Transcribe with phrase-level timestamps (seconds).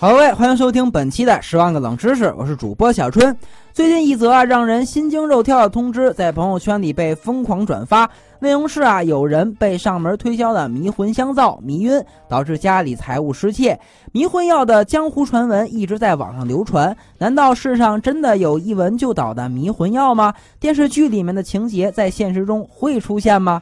[0.00, 3.36] 好，各位，欢迎收听本期的《十万个冷知识》，我是主播小春。
[3.72, 8.08] 最近一则啊让人心惊肉跳的通知在朋友圈里被疯狂转发，
[8.38, 13.76] 内容是啊有人被上门推销的迷魂香皂迷晕，导致家里财物失窃。
[14.12, 20.32] 迷魂药的江湖传闻一直在网上流传，难道世上真的有一闻就倒的迷魂药吗？
[20.60, 23.60] 电视剧里面的情节在现实中会出现吗？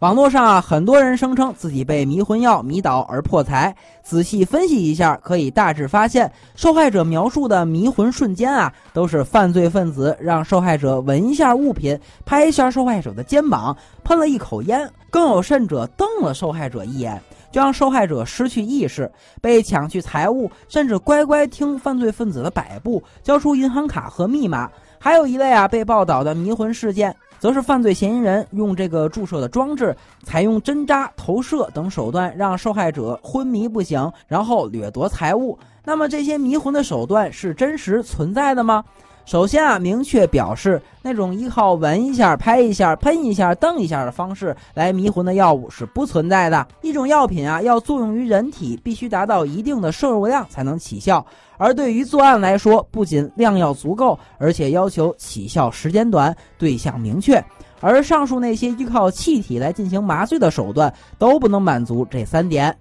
[0.00, 3.74] 网络上啊，很多人声称自己被迷魂药迷倒而破财。
[4.02, 13.74] 仔细分析一下，可以大致发现，受害者描述的迷魂瞬间啊，都是犯罪分子让受害者闻一下物品，拍一下受害者的肩膀，
[14.04, 17.18] 喷了一口烟，更有甚者瞪了受害者一眼，
[17.50, 19.10] 就让受害者失去意识，
[19.40, 24.70] 被抢去财物，甚至乖乖听犯罪分子的摆布，交出银行卡和密码。
[24.98, 27.14] 还有一类啊，被报道的迷魂事件。
[27.38, 35.58] 则是犯罪嫌疑人用这个注射的装置，采用针扎、投射等手段，让受害者昏迷不醒，然后掠夺财物。
[35.84, 38.84] 那么这些迷魂的手段是真实存在的吗？
[39.26, 46.64] 首先啊，明确表示，那种依靠闻一下、拍一下、喷一下、瞪一下的方式来迷魂的药物是不存在的。
[46.80, 51.26] 一种药品啊，要作用于人体，必须达到一定的摄入量才能起效。
[51.58, 57.44] 而对于作案来说，不仅量要足够，而且要求起效时间短、对象明确。
[57.80, 62.74] 而上述那些依靠气体来进行麻醉的手段，都不能满足这三点。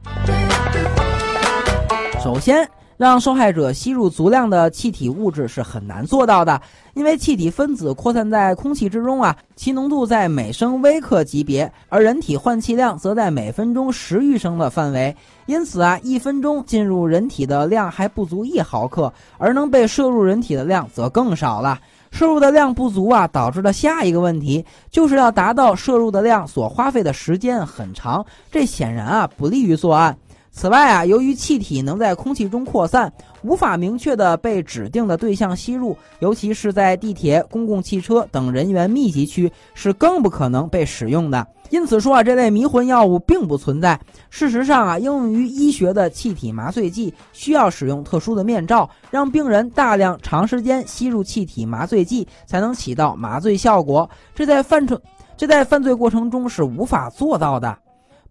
[2.24, 6.62] 首先，让受害者吸入足量的气体物质是很难做到的，
[6.94, 21.80] 因为气体分子扩散在空气之中啊，其浓度在每升微克级别，而人体换气量则在每分钟十余升的范围，因此啊，一分钟进入人体的量还不足一毫克，而能被摄入人体的量则更少了。
[22.12, 30.16] 摄入的量不足啊，导致的下一个问题就是要达到摄入的量所花费的时间很长，这显然啊不利于作案。
[30.58, 33.12] 此外啊，由于气体能在空气中扩散，
[33.42, 41.46] 无法明确的被指定的对象吸入，尤其是在地铁、公共汽车等人员密集区，是更不可能被使用的。
[41.72, 44.00] 因此说啊，这类迷魂药物并不存在。
[44.30, 54.10] 事实上啊，应用于医学的气体麻醉剂需要使用特殊的面罩，让病人大量长时间吸入气体麻醉剂，才能起到麻醉效果。
[54.34, 54.98] 这在犯罪
[55.36, 57.78] 这在犯罪过程中是无法做到的。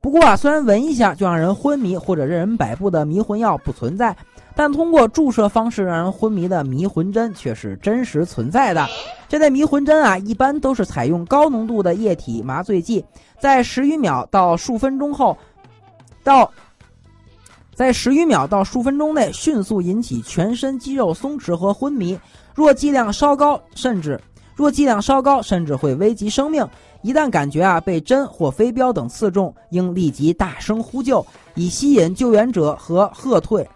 [0.05, 4.15] 不过啊，虽然闻一下就让人昏迷或者任人摆布的迷魂药不存在，
[4.55, 8.87] 但通过注射方式让人昏迷的迷魂针却是真实存在的。
[9.31, 13.03] 这类迷魂针啊，一般都是采用高浓度的液体麻醉剂，
[13.41, 15.39] 在十余秒到数分钟后，
[16.23, 16.53] 到
[17.75, 22.21] 在十余秒到数分钟内迅速引起全身肌肉松弛和昏迷。
[22.55, 24.21] 若剂量稍高，甚至
[24.55, 26.69] 若剂量稍高，甚至会危及生命。
[27.05, 33.69] 一旦感觉啊被针或飞镖等刺中，应立即大声呼救，以吸引救援者和喝退，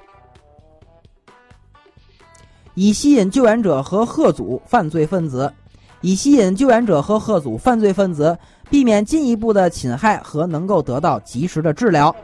[2.72, 5.52] 以吸引救援者和吓阻犯罪分子，
[6.00, 8.38] 以吸引救援者和吓阻犯罪分子，
[8.70, 12.16] 避免进一步的侵害和能够得到及时的治疗。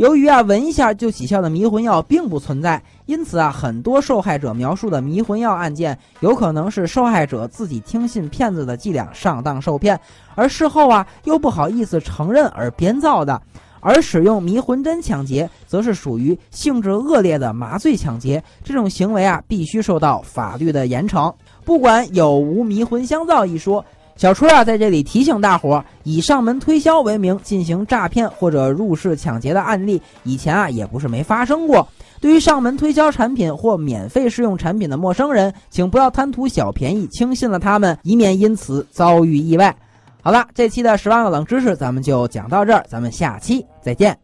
[0.00, 10.00] 由于啊闻一下就起效的迷魂药并不存在，因此啊很多受害者描述的迷魂药案件有可能是受害者自己听信骗子的伎俩上当受骗，
[10.34, 13.42] 而事后啊又不好意思承认而编造的。
[13.80, 21.30] 而使用迷魂针抢劫，则是属于性质恶劣的麻醉抢劫，这种行为啊必须受到法律的严惩。
[21.62, 23.84] 不管有无迷魂香皂一说。
[24.20, 31.88] 小春啊，在这里提醒大伙儿，以上门推销为名进行诈骗或者入室抢劫的案例，以前啊也不是没发生过。
[32.20, 39.74] 对于上门推销产品或免费试用产品的陌生人，请不要贪图小便宜轻信了他们，以免因此遭遇意外。
[40.20, 44.14] 好了，这期的十万个冷知识咱们就讲到这儿，咱们下期再见。